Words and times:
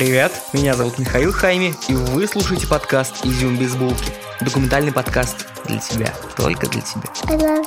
Привет, 0.00 0.32
меня 0.54 0.72
зовут 0.72 0.98
Михаил 0.98 1.30
Хайми, 1.30 1.74
и 1.88 1.92
вы 1.92 2.26
слушаете 2.26 2.66
подкаст 2.66 3.26
«Изюм 3.26 3.58
без 3.58 3.76
булки». 3.76 4.29
Документальный 4.40 4.90
подкаст 4.90 5.46
для 5.66 5.78
тебя, 5.78 6.14
только 6.34 6.66
для 6.66 6.80
тебя. 6.80 7.62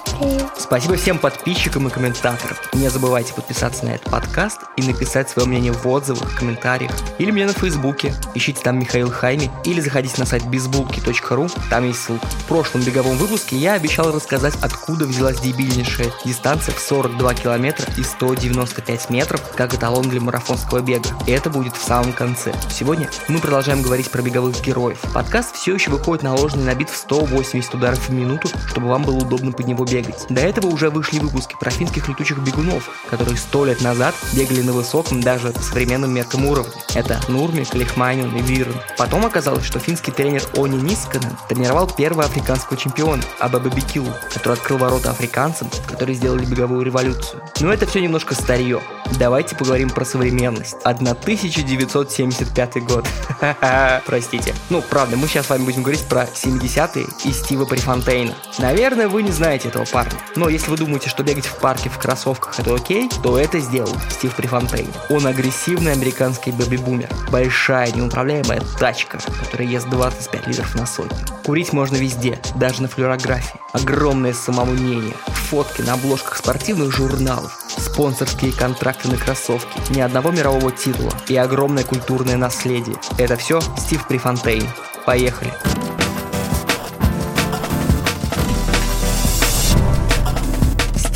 Спасибо 0.58 0.96
всем 0.96 1.20
подписчикам 1.20 1.88
и 1.88 1.92
комментаторам. 1.92 2.58
Не 2.74 2.90
забывайте 2.90 3.34
подписаться 3.34 3.86
на 3.86 3.92
этот 3.92 4.10
подкаст 4.10 4.62
и 4.76 4.82
написать 4.82 5.30
свое 5.30 5.48
мнение 5.48 5.72
в 5.72 5.88
отзывах, 5.88 6.36
комментариях 6.36 6.92
или 7.20 7.30
мне 7.30 7.46
на 7.46 7.54
фейсбуке. 7.54 8.16
Ищите 8.34 8.62
там 8.62 8.80
Михаил 8.80 9.12
Хайми 9.12 9.52
или 9.66 9.82
заходите 9.82 10.16
на 10.18 10.26
сайт 10.26 10.46
безбулки.ру, 10.48 11.48
там 11.70 11.86
есть 11.86 12.04
ссылка. 12.04 12.26
В 12.26 12.46
прошлом 12.46 12.82
беговом 12.82 13.18
выпуске 13.18 13.56
я 13.56 13.74
обещал 13.74 14.12
рассказать, 14.12 14.56
откуда 14.62 15.06
взялась 15.06 15.40
дебильнейшая 15.40 16.12
дистанция 16.26 16.74
в 16.74 16.80
42 16.80 17.36
километра 17.36 17.86
и 17.98 18.04
195 18.04 19.10
метров, 19.12 19.42
как 19.56 19.76
эталон 19.76 20.10
для 20.10 20.22
марафонского 20.22 20.80
бега. 20.80 21.10
И 21.28 21.32
это 21.32 21.52
будет 21.52 21.78
в 21.78 21.84
самом 21.84 22.14
конце. 22.14 22.52
Сегодня 22.72 23.10
мы 23.28 23.38
продолжаем 23.40 23.84
говорить 23.84 24.10
про 24.10 24.24
беговых 24.24 24.60
героев. 24.62 25.00
Подкаст 25.14 25.56
все 25.56 25.76
еще 25.76 25.92
выходит 25.92 26.24
наложенный 26.24 26.63
на 26.64 26.76
бит 26.76 26.90
в 26.90 26.98
180 26.98 27.74
ударов 27.74 28.08
в 28.08 28.12
минуту, 28.12 28.50
чтобы 28.68 28.88
вам 28.88 29.04
было 29.04 29.18
удобно 29.18 29.52
под 29.52 29.68
него 29.68 29.86
бегать. 29.86 30.26
До 30.30 30.42
этого 30.42 30.68
уже 30.68 30.90
вышли 30.90 31.20
выпуски 31.20 31.56
про 31.60 31.70
финских 31.70 32.08
летучих 32.08 32.40
бегунов, 32.40 32.90
которые 33.10 33.38
сто 33.38 33.66
лет 33.66 33.82
назад 33.82 34.16
бегали 34.34 34.62
на 34.62 34.74
высоком 34.74 35.22
даже 35.22 35.52
по 35.52 35.62
современным 35.62 36.14
меркам 36.14 36.46
уровне. 36.46 36.74
Это 36.96 37.20
Нурмик, 37.28 37.74
Лихманин 37.74 38.36
и 38.36 38.42
Вирн. 38.42 38.76
Потом 38.98 39.26
оказалось, 39.26 39.66
что 39.66 39.80
финский 39.80 40.12
тренер 40.12 40.44
Они 40.58 40.78
Нисканен 40.78 41.38
тренировал 41.48 41.88
первого 41.88 42.26
африканского 42.26 42.78
чемпиона 42.78 43.24
Абаба 43.40 43.70
Бекилу, 43.70 44.12
который 44.34 44.54
открыл 44.54 44.78
ворота 44.78 45.12
африканцам, 45.12 45.70
которые 45.88 46.16
сделали 46.16 46.46
беговую 46.46 46.84
революцию. 46.84 47.42
Но 47.60 47.74
это 47.74 47.86
все 47.86 48.02
немножко 48.02 48.36
старье. 48.36 48.82
Давайте 49.20 49.56
поговорим 49.56 49.90
про 49.90 50.06
современность. 50.06 50.76
1975 50.84 52.84
год. 52.84 53.08
Простите. 54.06 54.54
Ну, 54.70 54.82
правда, 54.82 55.18
мы 55.18 55.28
сейчас 55.28 55.48
с 55.48 55.50
вами 55.50 55.64
будем 55.64 55.84
говорить 55.84 56.04
про 56.04 56.28
70-е 56.58 57.08
и 57.26 57.32
Стива 57.32 57.66
Префонтейна. 57.66 58.36
Наверное, 58.60 59.08
вы 59.08 59.24
не 59.24 59.32
знаете 59.32 59.70
этого 59.70 59.86
парня. 59.86 60.20
Но 60.36 60.50
если 60.50 60.70
вы 60.70 60.78
думаете, 60.78 61.10
что 61.10 61.24
бегать 61.24 61.46
в 61.46 61.58
парке 61.58 61.90
в 61.90 61.98
кроссовках 61.98 62.60
это 62.60 62.74
окей, 62.74 63.10
то 63.24 63.38
это 63.38 63.60
сделал 63.60 63.94
Стив 64.10 64.36
Префонтейн. 64.36 64.88
Он 65.10 65.26
агрессивный 65.26 65.94
американский 65.94 66.52
бэби-бумер. 66.52 67.10
Большая, 67.32 67.92
неуправляемая 67.92 68.62
тачка, 68.80 69.20
которая 69.44 69.68
ест 69.68 69.90
25 69.90 70.48
литров 70.48 70.76
на 70.76 70.86
сотню. 70.86 71.18
Курить 71.46 71.74
можно 71.74 71.96
везде, 71.96 72.40
даже 72.56 72.82
на 72.82 72.88
флюорографии. 72.88 73.60
Огромное 73.74 74.34
самомнение, 74.34 75.14
фотки 75.54 75.82
на 75.82 75.94
обложках 75.94 76.38
спортивных 76.38 76.92
журналов, 76.92 77.60
спонсорские 77.78 78.52
контракты 78.54 79.10
на 79.10 79.18
кроссовки, 79.18 79.80
ни 79.92 80.00
одного 80.00 80.32
мирового 80.32 80.72
титула 80.72 81.12
и 81.28 81.36
огромное 81.36 81.84
культурное 81.84 82.38
наследие. 82.38 82.98
Это 83.18 83.36
все 83.36 83.62
Стив 83.78 84.08
Префонтейн. 84.08 84.68
Поехали! 85.06 85.54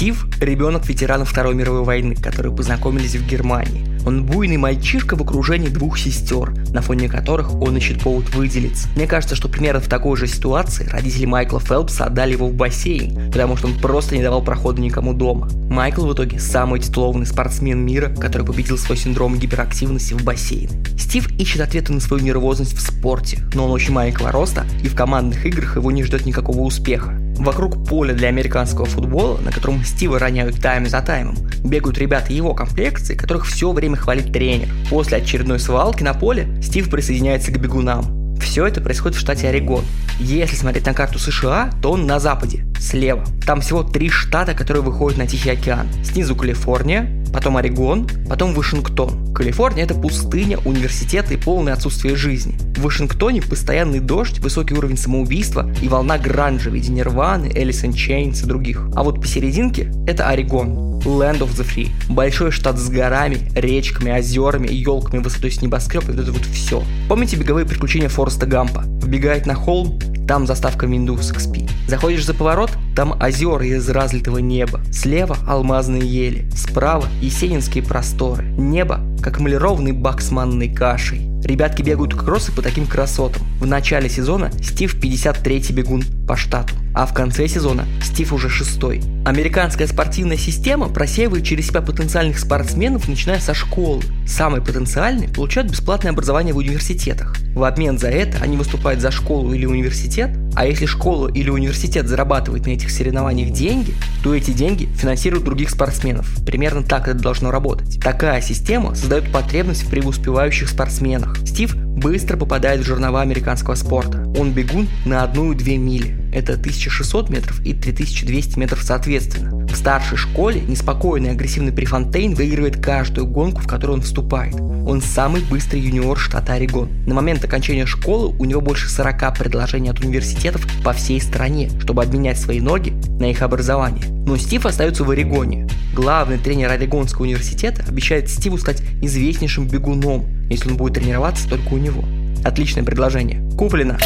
Стив– 0.08 0.26
ребенок 0.40 0.88
ветеранов 0.88 1.30
Второй 1.30 1.54
мировой 1.54 1.84
войны, 1.84 2.16
которые 2.16 2.56
познакомились 2.56 3.18
в 3.18 3.28
Германии. 3.28 3.86
Он 4.06 4.24
буйный 4.24 4.56
мальчишка 4.56 5.18
в 5.18 5.22
окружении 5.22 5.68
двух 5.68 6.00
сестер, 6.00 6.54
на 6.72 6.82
фоне 6.82 7.10
которых 7.10 7.54
он 7.62 7.76
ищет 7.76 8.02
повод 8.02 8.34
выделиться. 8.34 8.88
Мне 8.96 9.06
кажется, 9.06 9.36
что 9.36 9.50
примерно 9.50 9.82
в 9.82 9.90
такой 9.90 10.16
же 10.16 10.28
ситуации 10.28 10.88
родители 10.88 11.26
Майкла 11.26 11.60
Фелпса 11.60 12.06
отдали 12.06 12.32
его 12.32 12.48
в 12.48 12.54
бассейн, 12.54 13.30
потому 13.34 13.58
что 13.58 13.68
он 13.68 13.78
просто 13.80 14.16
не 14.16 14.24
давал 14.24 14.42
прохода 14.42 14.80
никому 14.80 15.14
дома. 15.14 15.50
Майкл 15.70 16.06
в 16.06 16.14
итоге 16.14 16.40
самый 16.40 16.80
титулованный 16.80 17.26
спортсмен 17.26 17.86
мира, 17.86 18.08
который 18.18 18.48
победил 18.48 18.78
свой 18.78 18.98
синдром 18.98 19.38
гиперактивности 19.38 20.14
в 20.14 20.24
бассейне. 20.24 20.86
Стив 20.98 21.30
ищет 21.38 21.60
ответы 21.60 21.92
на 21.92 22.00
свою 22.00 22.24
нервозность 22.24 22.78
в 22.78 22.80
спорте, 22.80 23.44
но 23.54 23.66
он 23.66 23.72
очень 23.72 23.92
маленького 23.92 24.32
роста, 24.32 24.66
и 24.82 24.88
в 24.88 24.96
командных 24.96 25.46
играх 25.46 25.76
его 25.76 25.92
не 25.92 26.04
ждет 26.04 26.26
никакого 26.26 26.62
успеха. 26.62 27.14
Вокруг 27.38 27.88
поля 27.88 28.14
для 28.14 28.30
американского 28.30 28.86
футбола, 28.86 29.40
на 29.40 29.52
котором 29.52 29.84
Стива 29.84 30.20
роняют 30.20 30.60
тайм 30.62 30.88
за 30.88 31.02
таймом, 31.02 31.36
бегают 31.64 31.98
ребята 31.98 32.34
его 32.34 32.54
комплекции, 32.54 33.16
которых 33.16 33.46
все 33.46 33.72
время 33.72 33.96
хвалит 33.96 34.34
тренер. 34.34 34.70
После 34.90 35.18
очередной 35.18 35.60
свалки 35.60 36.04
на 36.04 36.14
поле 36.14 36.48
Стив 36.62 36.90
присоединяется 36.90 37.52
к 37.52 37.60
бегунам. 37.60 38.38
Все 38.40 38.66
это 38.66 38.82
происходит 38.82 39.18
в 39.18 39.20
штате 39.20 39.50
Орегон. 39.50 39.84
Если 40.20 40.56
смотреть 40.56 40.86
на 40.86 40.94
карту 40.94 41.20
США, 41.20 41.72
то 41.82 41.92
он 41.92 42.08
на 42.08 42.20
западе, 42.20 42.66
слева. 42.80 43.24
Там 43.46 43.62
всего 43.62 43.84
три 43.84 44.10
штата, 44.10 44.54
которые 44.54 44.84
выходят 44.84 45.20
на 45.20 45.28
Тихий 45.28 45.52
океан. 45.52 45.88
Снизу 46.04 46.36
Калифорния, 46.36 47.24
потом 47.34 47.58
Орегон, 47.58 48.08
потом 48.28 48.54
Вашингтон. 48.54 49.34
Калифорния– 49.34 49.84
это 49.86 49.94
пустыня, 49.94 50.58
университет 50.66 51.32
и 51.32 51.38
полное 51.38 51.74
отсутствие 51.74 52.16
жизни. 52.16 52.58
В 52.78 52.82
Вашингтоне 52.82 53.42
постоянный 53.42 54.00
дождь, 54.00 54.38
высокий 54.38 54.76
уровень 54.76 54.98
самоубийства 54.98 55.68
и 55.82 55.88
волна 55.88 56.20
гранжа 56.20 56.70
в 56.70 56.76
виде 56.76 56.92
Нирваны, 56.92 57.48
Элис 57.48 57.84
Чейнс 57.96 58.44
и 58.44 58.46
других. 58.46 58.88
А 58.96 59.02
вот 59.02 59.20
посерединке– 59.20 59.92
это 60.08 60.28
Орегон, 60.30 61.00
Land 61.00 61.40
of 61.40 61.56
the 61.58 61.66
Free. 61.66 61.90
Большой 62.08 62.52
штат 62.52 62.78
с 62.78 62.88
горами, 62.90 63.50
речками, 63.56 64.12
озерами, 64.12 64.68
елками 64.72 65.24
высотой 65.24 65.50
с 65.50 65.60
небоскреб 65.60 66.08
и 66.08 66.12
вот 66.12 66.20
это 66.20 66.32
вот 66.32 66.46
все. 66.46 66.84
Помните 67.10 67.36
беговые 67.36 67.66
приключения 67.66 68.10
Фореста 68.10 68.46
Гампа? 68.46 68.84
Вбегает 69.02 69.48
на 69.48 69.56
холм, 69.56 70.00
там 70.28 70.46
заставка 70.46 70.86
Windows 70.86 71.34
XP. 71.34 71.68
Заходишь 71.88 72.26
за 72.26 72.36
поворот, 72.36 72.70
там 72.98 73.16
озера 73.22 73.64
из 73.64 73.88
разлитого 73.90 74.40
неба. 74.40 74.82
Слева 74.92 75.38
алмазные 75.46 76.02
ели, 76.02 76.50
справа 76.56 77.06
есенинские 77.22 77.84
просторы. 77.84 78.44
Небо, 78.58 79.02
как 79.22 79.40
эмалированный 79.40 79.92
бак 79.92 80.20
с 80.20 80.32
манной 80.32 80.74
кашей. 80.74 81.22
Ребятки 81.44 81.84
бегают 81.84 82.16
кроссы 82.16 82.52
по 82.52 82.64
таким 82.64 82.88
красотам. 82.88 83.44
В 83.60 83.68
начале 83.68 84.10
сезона 84.10 84.52
Стив 84.64 84.96
53-й 85.00 85.74
бегун 85.74 86.04
по 86.28 86.36
штату, 86.36 86.74
а 86.96 87.06
в 87.06 87.14
конце 87.14 87.48
сезона 87.48 87.86
Стив 88.02 88.34
уже 88.34 88.50
шестой. 88.50 89.04
Американская 89.26 89.86
спортивная 89.86 90.38
система 90.38 90.90
просеивает 90.90 91.46
через 91.46 91.68
себя 91.68 91.82
потенциальных 91.82 92.40
спортсменов, 92.40 93.08
начиная 93.08 93.40
со 93.40 93.54
школы. 93.54 94.02
Самые 94.26 94.64
потенциальные 94.64 95.30
получают 95.30 95.72
бесплатное 95.72 96.14
образование 96.14 96.56
в 96.56 96.58
университетах. 96.58 97.36
В 97.54 97.64
обмен 97.64 98.00
за 98.00 98.08
это 98.10 98.40
они 98.42 98.58
выступают 98.58 99.02
за 99.02 99.12
школу 99.12 99.54
или 99.54 99.68
университет, 99.68 100.32
а 100.58 100.66
если 100.66 100.88
школа 100.88 101.28
или 101.28 101.52
университет 101.52 102.08
зарабатывает 102.08 102.66
на 102.66 102.72
этих 102.72 102.90
соревнованиях 102.90 103.52
деньги, 103.52 103.94
то 104.24 104.34
эти 104.34 104.50
деньги 104.50 104.86
финансируют 104.86 105.46
других 105.46 105.70
спортсменов. 105.70 106.28
Примерно 106.48 106.82
так 106.82 107.08
это 107.08 107.20
должно 107.20 107.52
работать. 107.52 108.00
Такая 108.02 108.42
система 108.42 108.96
создает 108.96 109.32
потребность 109.32 109.84
в 109.84 109.90
преуспевающих 109.92 110.68
спортсменах. 110.68 111.38
Стив 111.46 111.76
быстро 111.76 112.38
попадает 112.38 112.82
в 112.82 112.86
жернова 112.86 113.22
американского 113.22 113.76
спорта. 113.76 114.24
Он 114.36 114.52
бегун 114.52 114.88
на 115.06 115.22
одну 115.22 115.52
и 115.52 115.56
две 115.56 115.78
мили. 115.78 116.18
Это 116.34 116.54
1600 116.54 117.30
метров 117.30 117.64
и 117.64 117.76
3200 117.76 118.58
метров 118.58 118.82
соответственно. 118.82 119.67
В 119.78 119.80
старшей 119.80 120.18
школе 120.18 120.60
неспокойный 120.62 121.30
и 121.30 121.32
агрессивный 121.34 121.72
Префонтейн 121.72 122.34
выигрывает 122.34 122.84
каждую 122.84 123.28
гонку, 123.28 123.62
в 123.62 123.68
которую 123.68 123.98
он 123.98 124.02
вступает. 124.02 124.56
Он 124.56 125.02
самый 125.02 125.42
быстрый 125.44 125.82
юниор 125.82 126.18
штата 126.18 126.54
Орегон. 126.54 126.90
На 127.06 127.14
момент 127.14 127.46
окончания 127.46 127.86
школы 127.86 128.36
у 128.40 128.46
него 128.46 128.60
больше 128.60 128.90
40 128.90 129.38
предложений 129.38 129.90
от 129.90 130.00
университетов 130.00 130.68
по 130.84 130.94
всей 130.94 131.22
стране, 131.22 131.70
чтобы 131.80 132.02
обменять 132.02 132.40
свои 132.40 132.60
ноги 132.60 132.90
на 133.20 133.26
их 133.30 133.44
образование. 133.44 134.04
Но 134.26 134.36
Стив 134.38 134.66
остается 134.66 135.04
в 135.04 135.12
Орегоне. 135.12 135.70
Главный 135.94 136.40
тренер 136.40 136.72
Орегонского 136.72 137.26
университета 137.26 137.86
обещает 137.88 138.32
Стиву 138.32 138.58
стать 138.58 138.82
известнейшим 139.04 139.68
бегуном, 139.68 140.26
если 140.50 140.72
он 140.72 140.78
будет 140.78 140.96
тренироваться 140.96 141.48
только 141.48 141.76
у 141.76 141.78
него. 141.78 142.04
Отличное 142.44 142.84
предложение. 142.84 143.48
Куплено. 143.56 144.00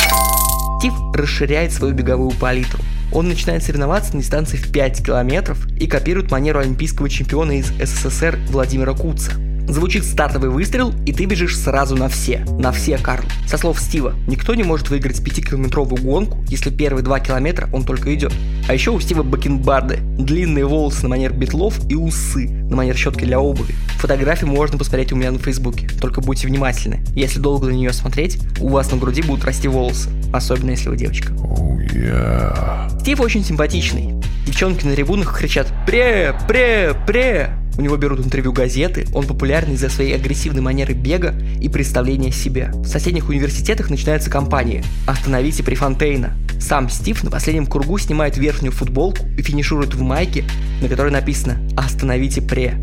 Стив 0.80 0.94
расширяет 1.14 1.72
свою 1.72 1.94
беговую 1.94 2.32
палитру. 2.32 2.84
Он 3.12 3.28
начинает 3.28 3.64
соревноваться 3.64 4.16
на 4.16 4.22
дистанции 4.22 4.58
в 4.58 4.72
5 4.72 5.06
километров 5.06 5.68
и 5.78 5.88
копирует 5.88 6.32
манеру 6.32 6.60
олимпийского 6.60 7.10
чемпиона 7.10 7.60
из 7.60 7.68
СССР 7.68 8.40
Владимира 8.50 8.94
Куца. 8.94 9.34
Звучит 9.72 10.04
стартовый 10.04 10.50
выстрел, 10.50 10.94
и 11.06 11.14
ты 11.14 11.24
бежишь 11.24 11.58
сразу 11.58 11.96
на 11.96 12.10
все. 12.10 12.46
На 12.60 12.74
все, 12.74 12.98
Карл. 12.98 13.24
Со 13.48 13.58
слов 13.58 13.80
Стива, 13.80 14.14
никто 14.28 14.54
не 14.54 14.64
может 14.64 14.90
выиграть 14.90 15.22
5-километровую 15.22 16.02
гонку, 16.02 16.44
если 16.50 16.70
первые 16.70 17.06
2 17.06 17.20
километра 17.22 17.70
он 17.72 17.86
только 17.86 18.14
идет. 18.14 18.34
А 18.68 18.74
еще 18.74 18.92
у 18.92 19.00
Стива 19.00 19.24
бакенбарды, 19.24 20.00
длинные 20.18 20.66
волосы 20.66 21.04
на 21.04 21.10
манер 21.10 21.32
битлов 21.32 21.80
и 21.90 21.96
усы 21.96 22.50
на 22.50 22.76
манер 22.76 22.98
щетки 22.98 23.24
для 23.24 23.40
обуви. 23.40 23.74
Фотографии 24.00 24.44
можно 24.44 24.78
посмотреть 24.78 25.14
у 25.14 25.16
меня 25.16 25.32
на 25.32 25.40
фейсбуке, 25.40 25.88
только 26.02 26.20
будьте 26.20 26.48
внимательны. 26.48 27.06
Если 27.16 27.40
долго 27.40 27.68
на 27.68 27.72
нее 27.72 27.94
смотреть, 27.94 28.40
у 28.60 28.68
вас 28.68 28.92
на 28.92 28.98
груди 28.98 29.22
будут 29.22 29.46
расти 29.46 29.70
волосы, 29.70 30.10
особенно 30.34 30.72
если 30.72 30.90
вы 30.90 30.98
девочка. 30.98 31.32
Oh, 31.32 31.78
yeah. 31.94 33.00
Стив 33.00 33.22
очень 33.22 33.46
симпатичный. 33.46 34.16
Девчонки 34.46 34.86
на 34.86 34.94
трибунах 34.94 35.38
кричат 35.38 35.68
«Пре! 35.86 36.36
Пре! 36.46 36.94
Пре!» 37.08 37.61
У 37.78 37.82
него 37.82 37.98
берут 37.98 38.20
интервью 38.20 38.52
газеты, 38.52 39.08
он 39.14 39.26
популярный 39.26 39.76
из-за 39.76 39.90
своей 39.90 40.16
агрессивной 40.16 40.62
манеры 40.62 40.94
бега 40.94 41.34
и 41.60 41.70
представления 41.70 42.32
себя. 42.32 42.72
В 42.74 42.88
соседних 42.88 43.30
университетах 43.30 43.90
начинается 43.90 44.30
кампания 44.30 44.84
«Остановите 45.06 45.64
Префонтейна». 45.64 46.38
Сам 46.60 46.90
Стив 46.90 47.24
на 47.24 47.32
последнем 47.32 47.66
кругу 47.66 47.98
снимает 47.98 48.38
верхнюю 48.38 48.72
футболку 48.72 49.26
и 49.38 49.42
финиширует 49.42 49.94
в 49.96 50.02
майке, 50.02 50.46
на 50.82 50.88
которой 50.88 51.12
написано 51.12 51.58
«Остановите 51.76 52.42
Пре». 52.42 52.80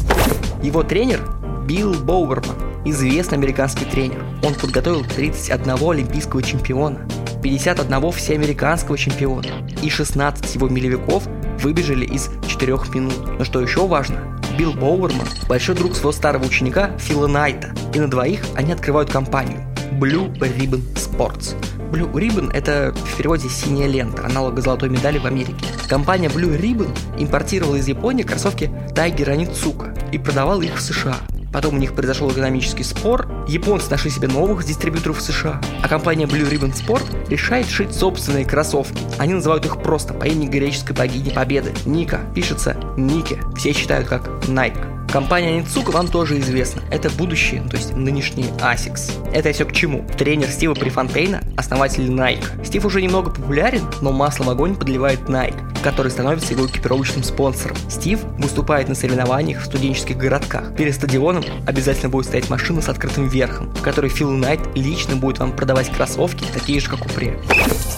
Его 0.63 0.83
тренер 0.83 1.21
Билл 1.67 1.95
Боуэрман 1.95 2.69
известный 2.85 3.39
американский 3.39 3.85
тренер. 3.85 4.25
Он 4.43 4.55
подготовил 4.55 5.05
31 5.05 5.71
олимпийского 5.91 6.43
чемпиона, 6.43 7.07
51 7.43 8.13
всеамериканского 8.13 8.97
чемпиона 8.97 9.47
и 9.83 9.91
16 9.91 10.55
его 10.55 10.69
милевиков 10.69 11.25
выбежали 11.63 12.05
из 12.05 12.31
4 12.47 12.73
минут. 12.95 13.39
Но 13.39 13.45
что 13.45 13.61
еще 13.61 13.87
важно, 13.87 14.38
Билл 14.59 14.73
Боуэрман– 14.73 15.29
большой 15.49 15.77
друг 15.77 15.95
своего 15.95 16.11
старого 16.11 16.45
ученика 16.45 16.91
Фила 16.99 17.29
Найта, 17.29 17.73
и 17.95 18.01
на 18.01 18.11
двоих 18.11 18.43
они 18.57 18.73
открывают 18.73 19.09
компанию 19.09 19.61
Blue 19.93 20.37
Ribbon 20.41 20.83
Sports. 20.95 21.55
Blue 21.93 22.13
Ribbon– 22.13 22.51
это 22.53 22.93
в 22.93 23.17
переводе 23.17 23.49
«синяя 23.49 23.87
лента», 23.87 24.27
аналог 24.27 24.59
золотой 24.59 24.89
медали 24.89 25.19
в 25.19 25.27
Америке. 25.27 25.65
Компания 25.89 26.27
Blue 26.27 26.61
Ribbon 26.61 26.91
импортировала 27.17 27.77
из 27.77 27.87
Японии 27.87 28.25
кроссовки 28.25 28.65
Tiger 28.97 29.29
Onitsuka 29.37 29.97
и 30.11 30.19
продавала 30.19 30.63
их 30.63 30.75
в 30.75 30.81
США. 30.81 31.19
Потом 31.53 31.75
у 31.75 31.79
них 31.79 31.95
произошел 31.95 32.31
экономический 32.31 32.85
спор, 32.85 33.29
японцы 33.49 33.91
нашли 33.91 34.11
себе 34.11 34.29
новых 34.29 34.65
дистрибьюторов 34.65 35.19
в 35.19 35.23
США, 35.23 35.61
а 35.83 35.89
компания 35.89 36.27
Blue 36.27 36.49
Ribbon 36.49 36.75
Sport 36.75 37.29
решает 37.29 37.67
шить 37.69 37.95
собственные 37.95 38.45
кроссовки. 38.45 39.03
Они 39.19 39.35
называют 39.35 39.65
их 39.65 39.83
просто 39.83 40.15
по 40.15 40.25
имени 40.25 40.47
греческой 40.47 40.95
богини 40.95 41.31
Победы. 41.31 41.73
Ника. 41.87 42.21
Пишется 42.35 42.77
Нике. 42.97 43.41
Все 43.57 43.73
считают 43.73 44.09
как 44.09 44.29
Nike. 44.47 44.88
Компания 45.11 45.59
Ницука 45.59 45.91
вам 45.91 46.09
тоже 46.09 46.39
известна. 46.39 46.83
Это 46.91 47.09
будущее, 47.09 47.63
то 47.63 47.77
есть 47.77 47.97
нынешний 47.97 48.45
ASICS. 48.59 49.33
Это 49.33 49.53
все 49.53 49.65
к 49.65 49.73
чему? 49.73 50.07
Тренер 50.19 50.49
Стива 50.49 50.75
Префонтейна, 50.75 51.43
основатель 51.57 52.05
Nike. 52.05 52.63
Стив 52.63 52.85
уже 52.85 53.01
немного 53.01 53.31
популярен, 53.31 53.83
но 54.03 54.13
масло 54.13 54.45
в 54.45 54.51
огонь 54.51 54.77
подливает 54.77 55.21
Nike, 55.21 55.57
который 55.83 56.11
становится 56.11 56.53
его 56.53 56.67
экипировочным 56.67 57.23
спонсором. 57.23 57.77
Стив 57.89 58.21
выступает 58.39 58.89
на 58.91 58.95
соревнованиях 58.95 59.63
в 59.63 59.65
студенческих 59.65 60.19
городках. 60.19 60.75
Перед 60.77 60.95
стадионом 60.95 61.43
обязательно 61.67 62.11
будет 62.11 62.27
стоять 62.27 62.51
машина 62.51 62.83
с 62.83 62.91
открытым 62.91 63.29
верхом, 63.29 63.75
в 63.75 63.81
которой 63.81 64.11
Фил 64.11 64.31
Найт 64.31 64.61
лично 64.75 65.17
будет 65.17 65.39
вам 65.39 65.57
продавать 65.57 65.91
кроссовки, 65.91 66.45
такие 66.53 66.81
же, 66.81 66.91
как 66.91 67.07
у 67.07 67.09
Пре. 67.09 67.41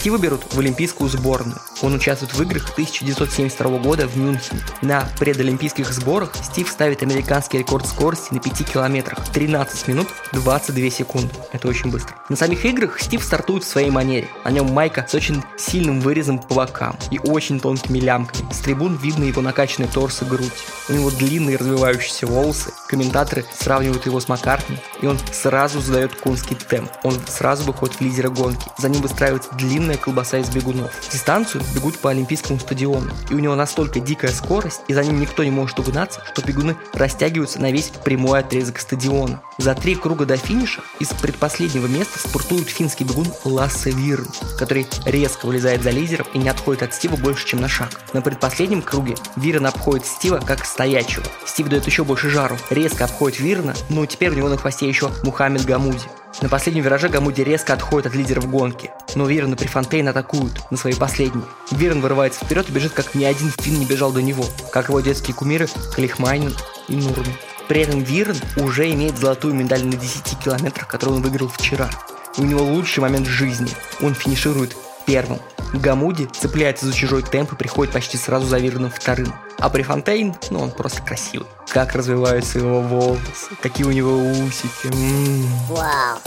Стива 0.00 0.16
берут 0.16 0.54
в 0.54 0.58
олимпийскую 0.58 1.10
сборную. 1.10 1.58
Он 1.82 1.94
участвует 1.94 2.32
в 2.32 2.40
играх 2.40 2.70
1972 2.70 3.78
года 3.78 4.06
в 4.06 4.16
Мюнхене. 4.16 4.60
На 4.80 5.06
предолимпийских 5.18 5.92
сборах 5.92 6.32
Стив 6.42 6.68
ставит 6.68 6.99
американский 7.02 7.58
рекорд 7.58 7.86
скорости 7.86 8.32
на 8.32 8.40
5 8.40 8.72
километрах 8.72 9.28
13 9.32 9.88
минут 9.88 10.08
22 10.32 10.90
секунды. 10.90 11.30
Это 11.52 11.68
очень 11.68 11.90
быстро. 11.90 12.16
На 12.28 12.36
самих 12.36 12.64
играх 12.64 13.00
Стив 13.00 13.22
стартует 13.22 13.64
в 13.64 13.68
своей 13.68 13.90
манере. 13.90 14.28
На 14.44 14.50
нем 14.50 14.72
майка 14.72 15.06
с 15.08 15.14
очень 15.14 15.42
сильным 15.56 16.00
вырезом 16.00 16.38
по 16.38 16.54
бокам 16.54 16.96
и 17.10 17.18
очень 17.18 17.60
тонкими 17.60 17.98
лямками. 17.98 18.52
С 18.52 18.58
трибун 18.58 18.96
видно 18.96 19.24
его 19.24 19.42
накачанный 19.42 19.88
торс 19.88 20.22
и 20.22 20.24
грудь. 20.24 20.52
У 20.88 20.92
него 20.92 21.10
длинные 21.10 21.56
развивающиеся 21.56 22.26
волосы. 22.26 22.72
Комментаторы 22.88 23.44
сравнивают 23.58 24.06
его 24.06 24.20
с 24.20 24.28
Маккартни, 24.28 24.78
и 25.00 25.06
он 25.06 25.18
сразу 25.32 25.80
задает 25.80 26.14
конский 26.14 26.56
темп. 26.56 26.90
Он 27.02 27.14
сразу 27.28 27.64
выходит 27.64 27.96
в 27.96 28.00
лидера 28.00 28.28
гонки. 28.28 28.66
За 28.78 28.88
ним 28.88 29.02
выстраивается 29.02 29.50
длинная 29.54 29.96
колбаса 29.96 30.38
из 30.38 30.48
бегунов. 30.50 30.90
Дистанцию 31.12 31.62
бегут 31.74 31.98
по 31.98 32.10
Олимпийскому 32.10 32.58
стадиону. 32.58 33.10
И 33.30 33.34
у 33.34 33.38
него 33.38 33.54
настолько 33.54 34.00
дикая 34.00 34.32
скорость, 34.32 34.80
и 34.88 34.94
за 34.94 35.04
ним 35.04 35.20
никто 35.20 35.44
не 35.44 35.50
может 35.50 35.78
угнаться, 35.78 36.22
что 36.30 36.42
бегуны 36.42 36.76
растягиваются 36.92 37.60
на 37.60 37.70
весь 37.70 37.88
прямой 37.88 38.40
отрезок 38.40 38.78
стадиона. 38.78 39.42
За 39.60 39.74
три 39.74 39.94
круга 39.94 40.24
до 40.24 40.38
финиша 40.38 40.80
из 41.00 41.08
предпоследнего 41.08 41.86
места 41.86 42.18
спортует 42.18 42.70
финский 42.70 43.04
бегун 43.04 43.26
Лассе 43.44 43.90
Вирн, 43.90 44.26
который 44.58 44.86
резко 45.04 45.44
вылезает 45.44 45.82
за 45.82 45.90
лидером 45.90 46.26
и 46.32 46.38
не 46.38 46.48
отходит 46.48 46.82
от 46.82 46.94
Стива 46.94 47.16
больше, 47.16 47.46
чем 47.46 47.60
на 47.60 47.68
шаг. 47.68 47.90
На 48.14 48.22
предпоследнем 48.22 48.80
круге 48.80 49.16
Вирн 49.36 49.66
обходит 49.66 50.06
Стива 50.06 50.38
как 50.38 50.64
стоячего. 50.64 51.26
Стив 51.44 51.68
дает 51.68 51.84
еще 51.84 52.04
больше 52.04 52.30
жару, 52.30 52.56
резко 52.70 53.04
обходит 53.04 53.38
Вирна, 53.38 53.74
но 53.90 54.06
теперь 54.06 54.30
у 54.30 54.34
него 54.34 54.48
на 54.48 54.56
хвосте 54.56 54.88
еще 54.88 55.10
Мухаммед 55.24 55.66
Гамуди. 55.66 56.08
На 56.40 56.48
последнем 56.48 56.82
вираже 56.82 57.10
Гамуди 57.10 57.42
резко 57.42 57.74
отходит 57.74 58.06
от 58.06 58.14
лидеров 58.14 58.50
гонки, 58.50 58.90
но 59.14 59.26
Вирн 59.26 59.52
и 59.52 59.56
Префонтейн 59.56 60.08
атакуют 60.08 60.58
на 60.70 60.78
свои 60.78 60.94
последние. 60.94 61.44
Вирн 61.70 62.00
вырывается 62.00 62.42
вперед 62.42 62.70
и 62.70 62.72
бежит, 62.72 62.92
как 62.92 63.14
ни 63.14 63.24
один 63.24 63.50
фин 63.58 63.78
не 63.78 63.84
бежал 63.84 64.10
до 64.10 64.22
него, 64.22 64.46
как 64.72 64.88
его 64.88 65.00
детские 65.00 65.34
кумиры 65.34 65.68
Калихмайнен 65.94 66.56
и 66.88 66.96
Нурми. 66.96 67.36
При 67.70 67.82
этом 67.82 68.02
Вирн 68.02 68.36
уже 68.56 68.90
имеет 68.90 69.16
золотую 69.16 69.54
медаль 69.54 69.84
на 69.84 69.92
10 69.92 70.40
километрах, 70.40 70.88
которую 70.88 71.18
он 71.18 71.22
выиграл 71.22 71.46
вчера. 71.46 71.88
У 72.36 72.42
него 72.42 72.64
лучший 72.64 72.98
момент 72.98 73.28
жизни. 73.28 73.70
Он 74.02 74.12
финиширует 74.12 74.76
первым. 75.06 75.38
Гамуди 75.72 76.24
цепляется 76.24 76.86
за 76.86 76.92
чужой 76.92 77.22
темп 77.22 77.52
и 77.52 77.56
приходит 77.56 77.92
почти 77.92 78.16
сразу 78.16 78.48
за 78.48 78.58
Вирном 78.58 78.90
вторым. 78.90 79.32
А 79.60 79.70
Префонтейн, 79.70 80.34
ну 80.50 80.58
он 80.58 80.72
просто 80.72 81.00
красивый. 81.02 81.46
Как 81.68 81.94
развиваются 81.94 82.58
его 82.58 82.80
волосы, 82.80 83.20
какие 83.62 83.86
у 83.86 83.92
него 83.92 84.20
усики. 84.20 84.86
М-м-м. 84.86 85.46
Вау. 85.68 86.18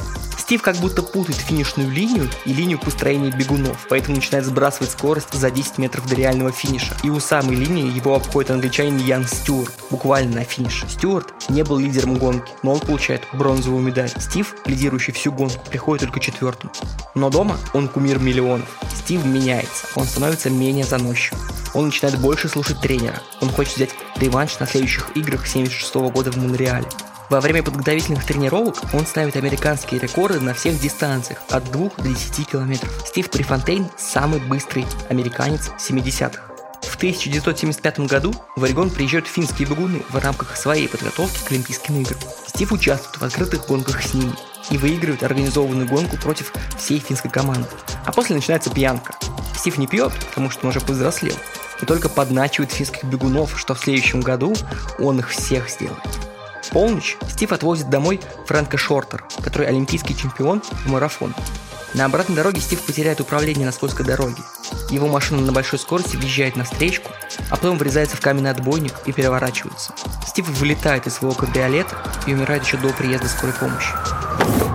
Стив 0.44 0.62
как 0.62 0.76
будто 0.76 1.02
путает 1.04 1.38
финишную 1.38 1.90
линию 1.90 2.30
и 2.44 2.52
линию 2.52 2.78
построения 2.78 3.32
бегунов, 3.32 3.88
поэтому 3.90 4.18
начинает 4.18 4.46
сбрасывать 4.46 4.92
скорость 4.92 5.34
за 5.34 5.50
10 5.50 5.78
метров 5.78 6.06
до 6.06 6.16
реального 6.16 6.52
финиша. 6.52 6.98
И 7.02 7.10
у 7.10 7.22
самой 7.22 7.56
линии 7.56 7.90
его 7.90 8.14
обходит 8.14 8.52
англичанин 8.52 8.98
Ян 8.98 9.26
Стюарт, 9.26 9.72
буквально 9.90 10.42
на 10.42 10.44
финише. 10.44 10.86
Стюарт 10.90 11.34
не 11.48 11.64
был 11.64 11.78
лидером 11.78 12.18
гонки, 12.18 12.52
но 12.62 12.74
он 12.74 12.82
получает 12.82 13.22
бронзовую 13.32 13.82
медаль. 13.82 14.10
Стив, 14.20 14.54
лидирующий 14.66 15.14
всю 15.14 15.32
гонку, 15.32 15.64
приходит 15.70 16.02
только 16.02 16.20
четвертым. 16.20 16.72
Но 17.16 17.30
дома 17.30 17.58
он 17.74 17.88
кумир 17.88 18.20
миллионов. 18.20 18.68
Стив 18.94 19.24
меняется, 19.24 19.88
он 19.96 20.04
становится 20.04 20.50
менее 20.50 20.84
заносчивым. 20.84 21.40
Он 21.74 21.86
начинает 21.86 22.20
больше 22.20 22.50
слушать 22.50 22.82
тренера. 22.82 23.22
Он 23.40 23.50
хочет 23.50 23.78
взять 23.78 23.92
реванш 24.18 24.60
на 24.60 24.68
следующих 24.68 25.16
играх 25.16 25.48
76 25.48 25.96
года 26.12 26.34
в 26.34 26.36
Монреале. 26.36 26.88
Во 27.34 27.42
время 27.42 27.64
подготовительных 27.64 28.26
тренировок 28.26 28.76
он 28.94 29.08
ставит 29.08 29.36
американские 29.36 30.00
рекорды 30.00 30.40
на 30.40 30.54
всех 30.54 30.80
дистанциях 30.80 31.42
от 31.50 31.64
2 31.72 31.90
до 31.98 32.10
10 32.10 32.48
километров. 32.48 32.92
Стив 33.08 33.28
Префонтейн– 33.28 33.90
самый 33.98 34.40
быстрый 34.40 34.86
американец 35.10 35.72
70-х. 35.80 36.44
В 36.84 36.96
1975 36.96 38.02
году 38.02 38.36
в 38.56 38.64
Орегон 38.64 38.92
приезжают 38.92 39.26
финские 39.26 39.68
бегуны 39.68 40.04
в 40.10 40.18
рамках 40.24 40.56
своей 40.56 40.88
подготовки 40.88 41.44
к 41.44 41.50
Олимпийским 41.50 42.00
играм. 42.02 42.20
Стив 42.46 42.72
участвует 42.72 43.20
в 43.20 43.24
открытых 43.24 43.66
гонках 43.66 44.04
с 44.04 44.14
ними 44.14 44.34
и 44.70 44.78
выигрывает 44.78 45.24
организованную 45.24 45.90
гонку 45.90 46.18
против 46.18 46.54
всей 46.78 47.00
финской 47.00 47.32
команды. 47.32 47.68
А 48.06 48.12
после 48.12 48.36
начинается 48.36 48.70
пьянка. 48.70 49.16
Стив 49.58 49.80
не 49.80 49.88
пьет, 49.88 50.14
потому 50.30 50.52
что 50.52 50.68
он 50.68 50.70
уже 50.70 50.82
повзрослел, 50.82 51.36
и 51.82 51.86
только 51.88 52.10
подначивает 52.10 52.72
финских 52.72 53.06
бегунов, 53.06 53.60
что 53.60 53.74
в 53.74 53.80
следующем 53.80 54.22
году 54.22 54.54
он 55.00 55.18
их 55.18 55.32
всех 55.32 55.68
сделает 55.72 56.23
полночь 56.74 57.18
Стив 57.30 57.52
отвозит 57.52 57.90
домой 57.90 58.20
Фрэнка 58.48 58.78
Шортер, 58.78 59.24
который 59.44 59.68
олимпийский 59.68 60.18
чемпион 60.18 60.62
в 60.62 60.88
марафон. 60.88 61.34
На 61.94 62.06
обратной 62.06 62.36
дороге 62.36 62.60
Стив 62.60 62.82
потеряет 62.82 63.22
управление 63.22 63.68
на 63.68 63.72
скользкой 63.72 64.06
дороге. 64.06 64.42
Его 64.90 65.08
машина 65.08 65.42
на 65.42 65.52
большой 65.52 65.78
скорости 65.78 66.16
въезжает 66.16 66.56
на 66.56 66.64
встречку, 66.64 67.12
а 67.52 67.56
потом 67.56 67.78
врезается 67.78 68.18
в 68.18 68.22
каменный 68.22 68.50
отбойник 68.50 68.94
и 69.06 69.12
переворачивается. 69.12 69.94
Стив 70.28 70.50
вылетает 70.50 71.06
из 71.06 71.14
своего 71.14 71.36
кабриолета 71.36 71.96
и 72.26 72.34
умирает 72.34 72.64
еще 72.64 72.78
до 72.78 72.90
приезда 72.90 73.28
скорой 73.28 73.54
помощи. 73.54 73.94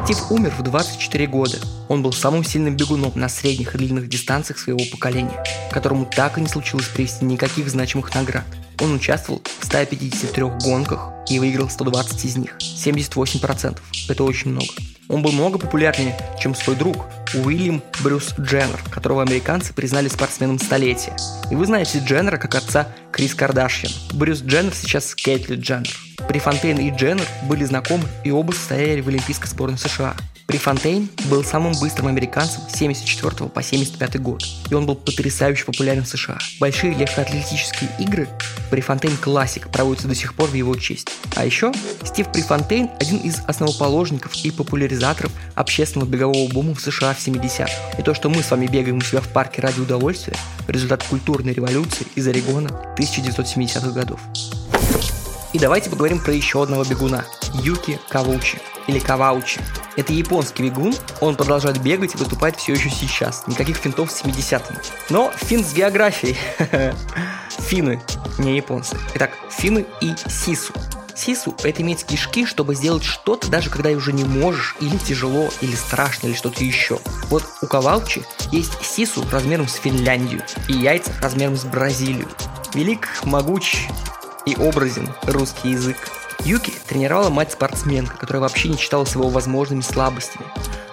Стив 0.04 0.30
умер 0.30 0.54
в 0.56 0.62
24 0.62 1.26
года. 1.26 1.58
Он 1.88 2.02
был 2.02 2.12
самым 2.12 2.44
сильным 2.44 2.76
бегуном 2.76 3.12
на 3.16 3.28
средних 3.28 3.74
и 3.74 3.78
длинных 3.78 4.08
дистанциях 4.08 4.58
своего 4.58 4.80
поколения, 4.90 5.42
которому 5.72 6.06
так 6.06 6.38
и 6.38 6.40
не 6.40 6.48
случилось 6.48 6.86
привести 6.86 7.24
никаких 7.24 7.68
значимых 7.68 8.14
наград. 8.14 8.44
Он 8.80 8.94
участвовал 8.94 9.42
в 9.60 9.64
153 9.64 10.42
гонках 10.62 11.10
и 11.28 11.38
выиграл 11.38 11.68
120 11.68 12.24
из 12.24 12.36
них. 12.36 12.56
78%. 12.58 13.78
Это 14.08 14.24
очень 14.24 14.52
много. 14.52 14.68
Он 15.08 15.22
был 15.22 15.32
много 15.32 15.58
популярнее, 15.58 16.16
чем 16.38 16.54
свой 16.54 16.76
друг 16.76 17.06
Уильям 17.34 17.82
Брюс 18.00 18.34
Дженнер, 18.38 18.80
которого 18.90 19.22
американцы 19.22 19.72
признали 19.72 20.08
спортсменом 20.08 20.58
столетия. 20.58 21.16
И 21.50 21.54
вы 21.54 21.66
знаете 21.66 21.98
Дженнера 21.98 22.36
как 22.36 22.54
отца 22.54 22.88
Крис 23.10 23.34
Кардашьян. 23.34 23.90
Брюс 24.12 24.42
Дженнер 24.42 24.74
сейчас 24.74 25.14
Кейтли 25.14 25.56
Дженнер. 25.56 25.96
Префонтейн 26.28 26.78
и 26.78 26.90
Дженнер 26.90 27.26
были 27.44 27.64
знакомы 27.64 28.04
и 28.24 28.30
оба 28.30 28.52
состояли 28.52 29.00
в 29.00 29.08
Олимпийской 29.08 29.48
сборной 29.48 29.78
США. 29.78 30.14
Префонтейн 30.48 31.10
был 31.26 31.44
самым 31.44 31.74
быстрым 31.78 32.08
американцем 32.08 32.62
с 32.70 32.78
74 32.78 33.50
по 33.50 33.62
75 33.62 34.18
год, 34.18 34.42
и 34.70 34.72
он 34.74 34.86
был 34.86 34.94
потрясающе 34.94 35.66
популярен 35.66 36.04
в 36.04 36.08
США. 36.08 36.38
Большие 36.58 36.94
легкоатлетические 36.94 37.90
игры 37.98 38.26
Префонтейн 38.70 39.14
Классик 39.18 39.68
проводятся 39.68 40.08
до 40.08 40.14
сих 40.14 40.32
пор 40.32 40.48
в 40.48 40.54
его 40.54 40.74
честь. 40.74 41.10
А 41.36 41.44
еще 41.44 41.70
Стив 42.02 42.32
Префонтейн– 42.32 42.88
один 42.98 43.18
из 43.18 43.40
основоположников 43.46 44.36
и 44.42 44.50
популяризаторов 44.50 45.32
общественного 45.54 46.08
бегового 46.08 46.48
бума 46.48 46.74
в 46.74 46.80
США 46.80 47.12
в 47.12 47.18
70-х. 47.18 47.98
И 47.98 48.02
то, 48.02 48.14
что 48.14 48.30
мы 48.30 48.42
с 48.42 48.50
вами 48.50 48.68
бегаем 48.68 48.96
у 48.96 49.02
себя 49.02 49.20
в 49.20 49.28
парке 49.28 49.60
ради 49.60 49.80
удовольствия– 49.80 50.36
результат 50.66 51.02
культурной 51.02 51.52
революции 51.52 52.06
из 52.14 52.26
Орегона 52.26 52.68
1970-х 52.96 53.90
годов. 53.90 54.20
И 55.52 55.58
давайте 55.58 55.88
поговорим 55.88 56.20
про 56.20 56.32
еще 56.32 56.62
одного 56.62 56.84
бегуна– 56.84 57.24
Юки 57.54 57.98
Кавучи 58.08 58.60
или 58.86 58.98
Каваучи. 58.98 59.60
Это 59.96 60.12
японский 60.12 60.64
бегун, 60.64 60.94
он 61.20 61.36
продолжает 61.36 61.80
бегать 61.80 62.14
и 62.14 62.18
выступает 62.18 62.56
все 62.56 62.74
еще 62.74 62.90
сейчас. 62.90 63.46
Никаких 63.46 63.76
финтов 63.76 64.10
с 64.10 64.22
70-ми. 64.22 64.76
Но 65.10 65.32
фин 65.34 65.64
с 65.64 65.72
географией. 65.72 66.36
Финны, 67.58 68.00
не 68.38 68.56
японцы. 68.56 68.96
Итак, 69.14 69.30
финны 69.50 69.86
и 70.00 70.14
сису. 70.28 70.72
Сису– 71.14 71.56
это 71.64 71.82
иметь 71.82 72.04
кишки, 72.04 72.46
чтобы 72.46 72.76
сделать 72.76 73.02
что-то, 73.02 73.50
даже 73.50 73.70
когда 73.70 73.90
уже 73.90 74.12
не 74.12 74.24
можешь, 74.24 74.76
или 74.80 74.96
тяжело, 74.98 75.50
или 75.60 75.74
страшно, 75.74 76.28
или 76.28 76.34
что-то 76.34 76.62
еще. 76.62 77.00
Вот 77.24 77.42
у 77.60 77.66
Кавалчи 77.66 78.22
есть 78.52 78.84
сису 78.84 79.24
размером 79.32 79.66
с 79.66 79.74
Финляндию 79.74 80.42
и 80.68 80.74
яйца 80.74 81.12
размером 81.20 81.56
с 81.56 81.64
Бразилию. 81.64 82.28
Велик, 82.74 83.08
могуч 83.24 83.88
и 84.48 84.56
образен 84.56 85.08
русский 85.24 85.70
язык. 85.70 85.96
Юки 86.44 86.72
тренировала 86.86 87.28
мать-спортсменка, 87.30 88.16
которая 88.16 88.42
вообще 88.42 88.68
не 88.68 88.76
считала 88.76 89.04
его 89.04 89.28
возможными 89.28 89.80
слабостями. 89.80 90.46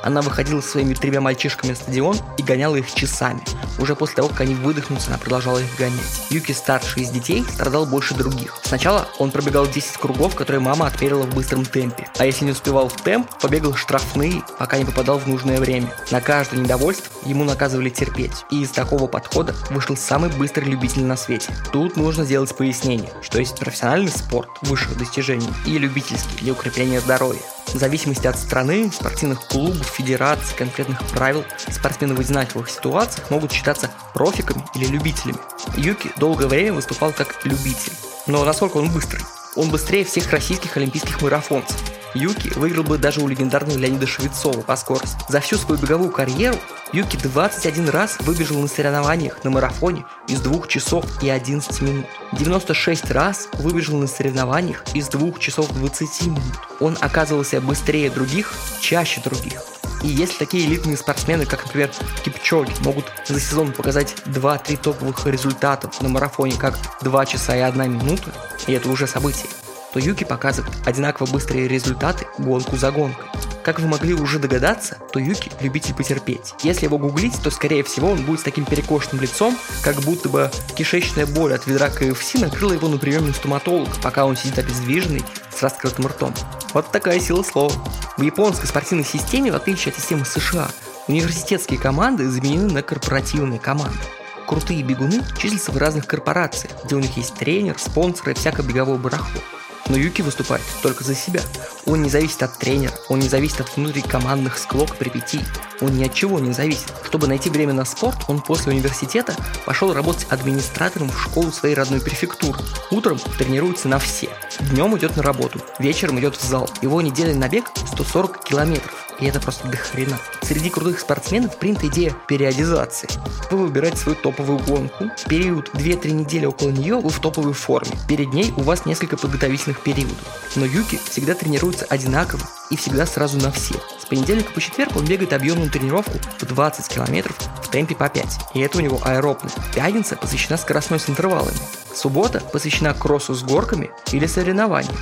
Она 0.05 0.21
выходила 0.21 0.61
со 0.61 0.69
своими 0.69 0.93
тремя 0.93 1.19
мальчишками 1.19 1.71
на 1.71 1.75
стадион 1.75 2.17
и 2.37 2.43
гоняла 2.43 2.75
их 2.75 2.93
часами. 2.93 3.41
Уже 3.79 3.95
после 3.95 4.17
того, 4.17 4.29
как 4.29 4.41
они 4.41 4.53
выдохнутся, 4.53 5.09
она 5.09 5.17
продолжала 5.17 5.57
их 5.57 5.75
гонять. 5.77 6.27
Юки, 6.29 6.51
старший 6.51 7.01
из 7.01 7.09
детей, 7.09 7.43
страдал 7.43 7.87
больше 7.87 8.13
других. 8.13 8.59
Сначала 8.63 9.07
он 9.17 9.31
пробегал 9.31 9.65
10 9.65 9.97
кругов, 9.97 10.35
которые 10.35 10.61
мама 10.61 10.85
отмерила 10.85 11.23
в 11.23 11.33
быстром 11.33 11.65
темпе. 11.65 12.07
А 12.19 12.25
если 12.25 12.45
не 12.45 12.51
успевал 12.51 12.87
в 12.87 13.01
темп, 13.01 13.27
побегал 13.41 13.73
штрафные, 13.73 14.43
пока 14.59 14.77
не 14.77 14.85
попадал 14.85 15.17
в 15.17 15.27
нужное 15.27 15.59
время. 15.59 15.91
На 16.11 16.21
каждое 16.21 16.59
недовольство 16.59 17.11
ему 17.27 17.43
наказывали 17.43 17.89
терпеть. 17.89 18.45
И 18.51 18.61
из 18.61 18.69
такого 18.69 19.07
подхода 19.07 19.55
вышел 19.71 19.97
самый 19.97 20.29
быстрый 20.29 20.65
любитель 20.65 21.03
на 21.03 21.17
свете. 21.17 21.51
Тут 21.73 21.97
нужно 21.97 22.25
сделать 22.25 22.55
пояснение, 22.55 23.11
что 23.23 23.39
есть 23.39 23.57
профессиональный 23.57 24.11
спорт 24.11 24.49
высших 24.61 24.95
достижений 24.97 25.49
и 25.65 25.79
любительский 25.79 26.37
для 26.41 26.53
укрепления 26.53 26.99
здоровья. 26.99 27.41
В 27.67 27.77
зависимости 27.77 28.27
от 28.27 28.37
страны, 28.37 28.91
спортивных 28.91 29.47
клубов, 29.47 29.85
федераций, 29.85 30.55
конкретных 30.57 30.99
правил, 31.07 31.43
спортсмены 31.69 32.15
в 32.15 32.19
одинаковых 32.19 32.69
ситуациях 32.69 33.29
могут 33.29 33.51
считаться 33.51 33.91
профиками 34.13 34.63
или 34.75 34.85
любителями. 34.85 35.39
Юки 35.75 36.11
долгое 36.17 36.47
время 36.47 36.73
выступал 36.73 37.11
как 37.11 37.45
любитель. 37.45 37.93
Но 38.27 38.43
насколько 38.45 38.77
он 38.77 38.89
быстрый? 38.91 39.21
Он 39.55 39.69
быстрее 39.69 40.03
всех 40.03 40.31
российских 40.31 40.77
олимпийских 40.77 41.21
марафонцев. 41.21 41.94
Юки 42.15 42.47
выиграл 42.55 42.83
бы 42.85 42.97
даже 42.97 43.19
у 43.19 43.27
легендарного 43.27 43.77
Леонида 43.77 44.07
Швецова 44.07 44.61
по 44.61 44.77
скорости. 44.77 45.17
За 45.27 45.41
всю 45.41 45.57
свою 45.57 45.79
беговую 45.79 46.11
карьеру 46.11 46.55
Юки 46.93 47.17
21 47.17 47.89
раз 47.89 48.17
выбежал 48.21 48.57
на 48.59 48.69
соревнованиях 48.69 49.43
на 49.43 49.49
марафоне 49.49 50.05
из 50.29 50.39
2 50.39 50.65
часов 50.67 51.05
и 51.21 51.29
11 51.29 51.81
минут. 51.81 52.05
96 52.31 53.11
раз 53.11 53.49
выбежал 53.55 53.97
на 53.97 54.07
соревнованиях 54.07 54.85
из 54.93 55.09
2 55.09 55.39
часов 55.39 55.69
20 55.73 56.27
минут. 56.27 56.43
Он 56.79 56.97
оказывался 57.01 57.59
быстрее 57.59 58.09
других, 58.09 58.53
чаще 58.79 59.19
других. 59.19 59.61
И 60.01 60.07
если 60.07 60.37
такие 60.37 60.67
элитные 60.67 60.95
спортсмены, 60.95 61.45
как, 61.45 61.65
например, 61.65 61.91
Кипчоги, 62.23 62.71
могут 62.81 63.11
за 63.27 63.41
сезон 63.41 63.73
показать 63.73 64.15
2-3 64.27 64.77
топовых 64.77 65.25
результата 65.25 65.89
на 65.99 66.07
марафоне, 66.07 66.55
как 66.57 66.77
2 67.01 67.25
часа 67.25 67.57
и 67.57 67.59
1 67.59 67.91
минута, 67.91 68.31
и 68.67 68.73
это 68.73 68.89
уже 68.89 69.07
событие, 69.07 69.49
то 69.95 69.99
Юки 70.01 70.25
показывает 70.25 70.73
одинаково 70.85 71.25
быстрые 71.31 71.69
результаты 71.69 72.27
гонку 72.37 72.75
за 72.75 72.91
гонкой. 72.91 73.23
Как 73.63 73.79
вы 73.79 73.87
могли 73.87 74.13
уже 74.13 74.39
догадаться, 74.39 74.97
то 75.13 75.19
Юки– 75.19 75.49
любитель 75.61 75.95
потерпеть. 75.95 76.53
Если 76.63 76.83
его 76.83 76.97
гуглить, 76.97 77.41
то 77.41 77.49
скорее 77.49 77.81
всего 77.81 78.11
он 78.11 78.25
будет 78.25 78.41
с 78.41 78.43
таким 78.43 78.65
перекошенным 78.65 79.21
лицом, 79.21 79.57
как 79.83 79.95
будто 80.01 80.27
бы 80.27 80.51
кишечная 80.75 81.25
боль 81.25 81.53
от 81.53 81.65
ведра 81.65 81.89
КФС 81.89 82.33
накрыла 82.33 82.73
его 82.73 82.89
на 82.89 82.97
приеме 82.97 83.31
стоматолога, 83.31 83.89
пока 84.03 84.25
он 84.25 84.35
сидит 84.35 84.59
обездвиженный 84.59 85.23
с 85.49 85.63
раскрытым 85.63 86.07
ртом. 86.07 86.33
Вот 86.73 86.91
такая 86.91 87.21
сила 87.21 87.41
слова. 87.41 87.71
В 88.17 88.21
японской 88.21 88.65
спортивной 88.65 89.05
системе, 89.05 89.53
в 89.53 89.55
отличие 89.55 89.93
от 89.93 89.97
системы 89.97 90.25
США, 90.25 90.67
университетские 91.07 91.79
команды 91.79 92.29
заменены 92.29 92.73
на 92.73 92.83
корпоративные 92.83 93.61
команды. 93.61 93.97
Крутые 94.45 94.83
бегуны 94.83 95.23
числятся 95.39 95.71
в 95.71 95.77
разных 95.77 96.05
корпорациях, 96.05 96.73
где 96.83 96.95
у 96.95 96.99
них 96.99 97.15
есть 97.15 97.35
тренер, 97.35 97.79
спонсоры 97.79 98.33
и 98.33 98.35
всякое 98.35 98.63
беговое 98.63 98.97
барахло. 98.97 99.39
Но 99.87 99.97
Юки 99.97 100.21
выступает 100.21 100.63
только 100.81 101.03
за 101.03 101.15
себя. 101.15 101.41
Он 101.85 102.01
не 102.01 102.09
зависит 102.09 102.41
от 102.41 102.57
тренера, 102.57 102.93
он 103.09 103.19
не 103.19 103.29
зависит 103.29 103.61
от 103.61 103.75
внутрикомандных 103.75 104.57
склок 104.57 104.95
припятий, 104.95 105.41
он 105.81 105.97
ни 105.97 106.03
от 106.03 106.13
чего 106.13 106.39
не 106.39 106.51
зависит. 106.51 106.91
Чтобы 107.03 107.27
найти 107.27 107.49
время 107.49 107.73
на 107.73 107.85
спорт, 107.85 108.25
он 108.27 108.41
после 108.41 108.73
университета 108.73 109.35
пошел 109.65 109.93
работать 109.93 110.25
администратором 110.29 111.09
в 111.09 111.21
школу 111.21 111.51
своей 111.51 111.75
родной 111.75 112.01
префектуры. 112.01 112.59
Утром 112.91 113.19
тренируется 113.37 113.87
на 113.87 113.99
все. 113.99 114.29
Днем 114.71 114.97
идет 114.97 115.15
на 115.15 115.23
работу, 115.23 115.59
вечером 115.79 116.19
идет 116.19 116.35
в 116.35 116.43
зал. 116.43 116.69
Его 116.81 117.01
недельный 117.01 117.35
набег 117.35 117.65
140 117.75 118.43
километров. 118.43 119.05
И 119.19 119.25
это 119.25 119.39
просто 119.39 119.67
дохрена. 119.67 120.17
Среди 120.41 120.69
крутых 120.69 120.99
спортсменов 120.99 121.57
принята 121.57 121.87
идея 121.87 122.13
периодизации. 122.27 123.07
Вы 123.49 123.59
выбираете 123.59 123.97
свою 123.97 124.17
топовую 124.17 124.59
гонку. 124.59 125.09
Период 125.27 125.69
2-3 125.73 126.11
недели 126.11 126.45
около 126.45 126.69
нее 126.69 126.99
вы 126.99 127.09
в 127.09 127.19
топовой 127.19 127.53
форме. 127.53 127.91
Перед 128.07 128.33
ней 128.33 128.53
у 128.57 128.61
вас 128.61 128.85
несколько 128.85 129.15
подготовительных 129.15 129.81
периодов. 129.81 130.17
Но 130.55 130.65
Юки 130.65 130.99
всегда 131.09 131.33
тренируется 131.33 131.74
одинаково 131.83 132.43
и 132.69 132.75
всегда 132.75 133.05
сразу 133.05 133.37
на 133.37 133.51
все. 133.51 133.75
С 133.99 134.05
понедельника 134.05 134.51
по 134.51 134.61
четверг 134.61 134.95
он 134.95 135.05
бегает 135.05 135.33
объемную 135.33 135.69
тренировку 135.69 136.19
в 136.39 136.45
20 136.45 136.87
километров 136.87 137.35
в 137.63 137.69
темпе 137.69 137.95
по 137.95 138.09
5. 138.09 138.25
И 138.53 138.59
это 138.59 138.77
у 138.77 138.81
него 138.81 138.99
аэробно. 139.03 139.49
Пятница 139.73 140.15
посвящена 140.15 140.57
скоростной 140.57 140.99
с 140.99 141.09
интервалами. 141.09 141.57
Суббота 141.93 142.39
посвящена 142.39 142.93
кроссу 142.93 143.33
с 143.33 143.43
горками 143.43 143.91
или 144.11 144.25
соревнованиям. 144.25 144.95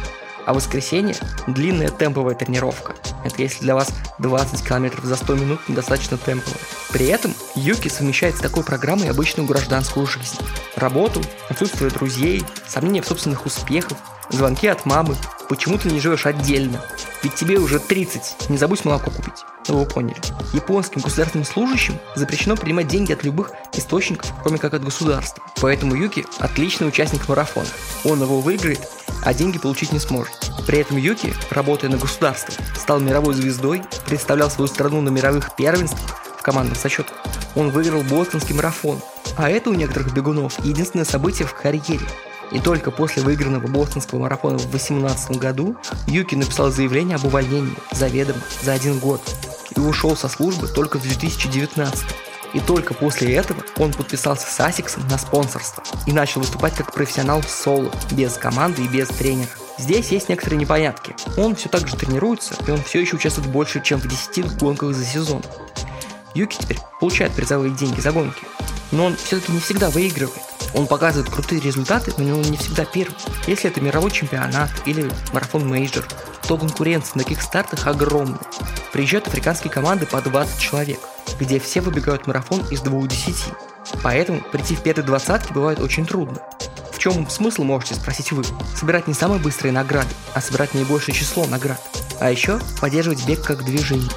А 0.46 0.54
воскресенье– 0.54 1.16
длинная 1.48 1.90
темповая 1.90 2.36
тренировка. 2.36 2.96
Это 3.24 3.42
если 3.42 3.62
для 3.62 3.76
вас 3.76 3.90
20 4.20 4.68
км 4.68 5.02
за 5.06 5.16
100 5.16 5.36
минут 5.36 5.70
недостаточно 5.70 6.18
темповая. 6.18 6.60
При 6.92 7.08
этом 7.08 7.34
Юки 7.56 7.88
совмещает 7.88 8.36
с 8.36 8.40
такой 8.40 8.64
программой 8.64 9.10
обычную 9.10 9.48
гражданскую 9.48 10.06
жизнь. 10.06 10.38
Работу, 10.76 11.22
отсутствие 11.50 11.90
друзей, 11.90 12.44
сомнения 12.68 13.02
в 13.02 13.08
собственных 13.08 13.46
успехах, 13.46 13.98
звонки 14.30 14.68
от 14.68 14.86
мамы. 14.86 15.16
Почему 15.50 15.78
ты 15.78 15.90
не 15.90 16.00
живешь 16.00 16.26
отдельно? 16.26 16.82
Ведь 17.22 17.36
тебе 17.36 17.58
уже 17.58 17.80
30, 17.80 18.50
не 18.50 18.58
забудь 18.58 18.84
молоко 18.84 19.12
купить. 19.12 19.46
Ну 19.70 19.80
вы 19.80 19.86
поняли. 19.86 20.18
Японским 20.52 21.02
государственным 21.02 21.46
служащим 21.46 21.98
запрещено 22.16 22.58
принимать 22.58 22.88
деньги 22.88 23.14
от 23.14 23.24
любых 23.24 23.52
источников, 23.74 24.34
кроме 24.42 24.58
как 24.58 24.74
от 24.74 24.84
государства. 24.84 25.44
Поэтому 25.62 25.96
Юки 25.96 26.26
отличный 26.40 26.88
участник 26.88 27.30
марафона. 27.30 27.68
Он 28.04 28.22
его 28.22 28.42
выиграет 28.42 28.82
а 29.24 29.34
деньги 29.34 29.58
получить 29.58 29.92
не 29.92 30.00
сможет. 30.00 30.34
При 30.68 30.80
этом 30.80 30.98
Юки, 30.98 31.34
работая 31.50 31.90
на 31.90 31.98
государство, 31.98 32.54
стал 32.76 33.00
мировой 33.00 33.34
звездой, 33.34 33.84
представлял 34.06 34.50
свою 34.50 34.68
страну 34.68 35.02
на 35.02 35.10
мировых 35.10 35.56
первенствах 35.56 36.22
в 36.38 36.42
командных 36.42 36.78
зачетах. 36.78 37.16
Он 37.56 37.70
выиграл 37.70 38.02
бостонский 38.04 38.56
марафон, 38.56 39.00
а 39.38 39.50
это 39.50 39.70
у 39.70 39.74
некоторых 39.74 40.14
бегунов 40.14 40.64
единственное 40.64 41.06
событие 41.06 41.48
в 41.48 41.54
карьере. 41.54 42.06
И 42.52 42.60
только 42.60 42.92
после 42.92 43.24
выигранного 43.24 43.68
бостонского 43.68 44.20
марафона 44.20 44.58
в 44.58 44.70
2018 44.70 45.38
году 45.38 45.76
Юки 46.08 46.36
написал 46.36 46.70
заявление 46.70 47.16
об 47.16 47.26
увольнении 47.26 47.76
заведомо 47.92 48.40
за 48.62 48.74
один 48.74 49.00
год 49.00 49.22
и 49.76 49.80
ушел 49.80 50.16
со 50.16 50.28
службы 50.28 50.68
только 50.68 51.00
в 51.00 51.04
2019. 51.04 52.06
И 52.54 52.60
только 52.60 52.94
после 52.94 53.36
этого 53.36 53.64
он 53.78 53.92
подписался 53.92 54.48
с 54.48 54.60
Асиксом 54.60 55.08
на 55.08 55.18
спонсорство 55.18 55.84
и 56.06 56.14
начал 56.14 56.42
выступать 56.42 56.76
как 56.76 56.94
профессионал 56.94 57.42
в 57.42 57.50
соло, 57.50 57.92
без 58.12 58.34
команды 58.34 58.84
и 58.84 58.88
без 58.88 59.08
тренера. 59.08 59.50
Здесь 59.80 60.10
есть 60.10 60.30
некоторые 60.30 60.60
непонятки. 60.60 61.16
Он 61.36 61.56
все 61.56 61.68
так 61.68 61.88
же 61.88 61.96
тренируется, 61.96 62.56
и 62.68 62.72
он 62.72 62.82
все 62.84 63.02
еще 63.02 63.16
участвует 63.16 63.50
больше, 63.50 63.82
чем 63.82 64.00
в 64.00 64.08
10 64.08 64.58
гонках 64.58 64.94
за 64.94 65.04
сезон. 65.04 65.44
Юки 66.36 66.58
теперь 66.60 66.80
получает 67.00 67.34
призовые 67.34 67.74
деньги 67.74 68.00
за 68.00 68.12
гонки, 68.12 68.44
но 68.92 69.06
он 69.06 69.16
все-таки 69.16 69.52
не 69.52 69.60
всегда 69.60 69.90
выигрывает. 69.90 70.42
Он 70.76 70.88
показывает 70.88 71.32
крутые 71.32 71.62
результаты, 71.62 72.14
но 72.18 72.36
он 72.36 72.42
не 72.44 72.58
всегда 72.58 72.86
первый. 72.86 73.16
Если 73.46 73.70
это 73.70 73.82
мировой 73.82 74.12
чемпионат 74.12 74.72
или 74.86 75.12
марафон 75.32 75.68
major, 75.68 76.06
то 76.48 76.58
конкуренция 76.58 77.18
на 77.18 77.24
таких 77.24 77.42
стартах 77.42 77.86
огромная. 77.86 78.40
Приезжают 78.92 79.28
африканские 79.28 79.72
команды 79.72 80.06
по 80.06 80.22
20 80.22 80.60
человек 80.60 81.00
где 81.40 81.60
все 81.60 81.82
выбегают 81.82 82.28
марафон 82.28 82.66
из 82.72 82.82
двух 82.82 83.08
десяти. 83.08 83.52
Поэтому 84.02 84.42
прийти 84.52 84.76
в 84.76 84.82
первые 84.82 85.06
двадцатки 85.06 85.54
бывает 85.54 85.80
очень 85.80 86.06
трудно. 86.06 86.38
В 86.92 87.00
чем 87.00 87.30
смысл, 87.30 87.64
можете 87.64 87.96
спросить 87.96 88.32
вы? 88.32 88.44
Собирать 88.76 89.08
не 89.08 89.14
самые 89.14 89.40
быстрые 89.40 89.72
награды, 89.72 90.10
а 90.34 90.42
собирать 90.42 90.74
наибольшее 90.74 91.14
число 91.14 91.46
наград. 91.46 91.82
А 92.20 92.32
еще 92.32 92.60
поддерживать 92.80 93.26
бег 93.26 93.44
как 93.44 93.66
движение. 93.66 94.10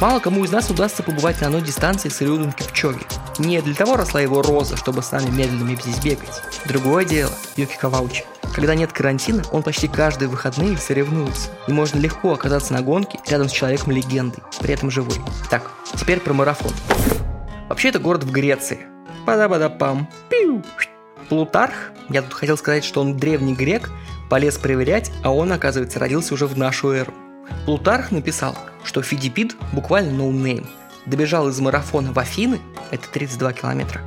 Мало 0.00 0.18
кому 0.18 0.44
из 0.44 0.50
нас 0.50 0.68
удастся 0.68 1.02
побывать 1.02 1.40
на 1.40 1.46
одной 1.46 1.62
дистанции 1.62 2.08
с 2.08 2.20
Элиудом 2.20 2.52
Кипчоге. 2.52 3.06
Не 3.38 3.62
для 3.62 3.74
того 3.74 3.96
росла 3.96 4.20
его 4.20 4.42
роза, 4.42 4.76
чтобы 4.76 5.02
с 5.02 5.12
нами 5.12 5.30
медленными 5.30 5.76
здесь 5.76 5.98
бегать. 5.98 6.42
Другое 6.66 7.04
дело, 7.04 7.32
Юки 7.56 7.76
Каваучи. 7.78 8.24
Когда 8.56 8.74
нет 8.74 8.90
карантина, 8.90 9.42
он 9.52 9.62
почти 9.62 9.86
каждые 9.86 10.30
выходные 10.30 10.78
соревнуется. 10.78 11.50
И 11.68 11.72
можно 11.72 11.98
легко 11.98 12.32
оказаться 12.32 12.72
на 12.72 12.80
гонке 12.80 13.18
рядом 13.28 13.50
с 13.50 13.52
человеком 13.52 13.92
легендой, 13.92 14.42
при 14.60 14.72
этом 14.72 14.90
живой. 14.90 15.18
Так, 15.50 15.70
теперь 15.94 16.20
про 16.20 16.32
марафон. 16.32 16.72
Вообще 17.68 17.90
это 17.90 17.98
город 17.98 18.24
в 18.24 18.32
Греции. 18.32 18.86
Пада-бада-пам. 19.26 20.08
Пиу. 20.30 20.62
Плутарх, 21.28 21.92
я 22.08 22.22
тут 22.22 22.32
хотел 22.32 22.56
сказать, 22.56 22.82
что 22.82 23.02
он 23.02 23.18
древний 23.18 23.54
грек, 23.54 23.90
полез 24.30 24.56
проверять, 24.56 25.12
а 25.22 25.34
он, 25.34 25.52
оказывается, 25.52 25.98
родился 25.98 26.32
уже 26.32 26.46
в 26.46 26.56
нашу 26.56 26.92
эру. 26.92 27.12
Плутарх 27.66 28.10
написал, 28.10 28.56
что 28.84 29.02
Фидипид 29.02 29.54
буквально 29.72 30.12
no 30.12 30.27
name, 30.27 30.66
добежал 31.04 31.50
из 31.50 31.60
марафона 31.60 32.10
в 32.10 32.18
Афины, 32.18 32.58
это 32.90 33.06
32 33.10 33.52
километра, 33.52 34.00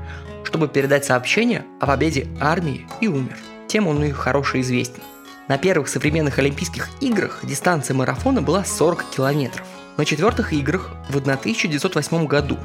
чтобы 0.43 0.67
передать 0.67 1.05
сообщение 1.05 1.65
о 1.79 1.85
победе 1.85 2.27
армии 2.39 2.87
и 2.99 3.07
умер. 3.07 3.37
Тем 3.69 3.87
он 3.87 4.03
и 4.03 4.11
хорошо 4.11 4.59
известен. 4.61 5.03
На 5.47 5.59
первых 5.59 5.89
современных 5.89 6.39
Олимпийских 6.39 6.89
играх 7.01 7.41
дистанция 7.43 7.93
марафона 7.93 8.41
была 8.41 8.65
40 8.65 9.05
километров. 9.11 9.65
На 9.95 10.05
четвертых 10.05 10.53
играх 10.53 10.91
в 11.07 11.17
1908 11.17 12.25
году 12.25 12.57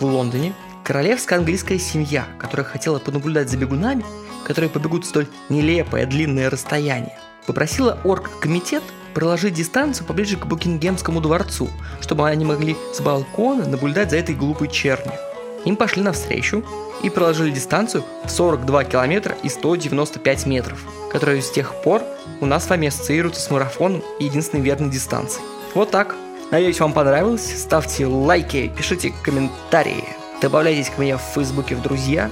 в 0.00 0.04
Лондоне 0.04 0.52
королевская 0.84 1.38
английская 1.38 1.78
семья, 1.78 2.26
которая 2.38 2.66
хотела 2.66 2.98
понаблюдать 2.98 3.48
за 3.48 3.56
бегунами, 3.56 4.04
которые 4.44 4.68
побегут 4.68 5.06
столь 5.06 5.28
нелепое 5.48 6.04
длинное 6.04 6.50
расстояние, 6.50 7.18
попросила 7.46 7.98
оргкомитет 8.04 8.82
проложить 9.14 9.54
дистанцию 9.54 10.06
поближе 10.06 10.36
к 10.36 10.44
Букингемскому 10.44 11.22
дворцу, 11.22 11.70
чтобы 12.02 12.28
они 12.28 12.44
могли 12.44 12.76
с 12.92 13.00
балкона 13.00 13.66
наблюдать 13.66 14.10
за 14.10 14.18
этой 14.18 14.34
глупой 14.34 14.68
чернью. 14.68 15.14
Им 15.64 15.76
пошли 15.76 16.02
навстречу 16.02 16.64
и 17.02 17.10
проложили 17.10 17.50
дистанцию 17.50 18.04
в 18.24 18.30
42 18.30 18.84
километра 18.84 19.36
и 19.42 19.48
195 19.48 20.46
метров, 20.46 20.82
которая 21.10 21.40
с 21.40 21.50
тех 21.50 21.74
пор 21.82 22.02
у 22.40 22.46
нас 22.46 22.64
с 22.64 22.70
вами 22.70 22.88
ассоциируется 22.88 23.40
с 23.40 23.50
марафоном 23.50 24.02
и 24.18 24.24
единственной 24.24 24.62
верной 24.62 24.90
дистанцией. 24.90 25.44
Вот 25.74 25.90
так. 25.90 26.14
Надеюсь, 26.50 26.80
вам 26.80 26.92
понравилось. 26.92 27.60
Ставьте 27.60 28.06
лайки, 28.06 28.72
пишите 28.76 29.12
комментарии, 29.22 30.04
добавляйтесь 30.42 30.90
к 30.90 30.98
мне 30.98 31.16
в 31.16 31.20
Фейсбуке 31.20 31.76
в 31.76 31.82
друзья. 31.82 32.30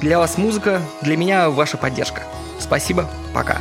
Для 0.00 0.18
вас 0.18 0.38
музыка, 0.38 0.80
для 1.02 1.16
меня 1.16 1.48
ваша 1.48 1.76
поддержка. 1.76 2.24
Спасибо, 2.58 3.08
пока. 3.32 3.58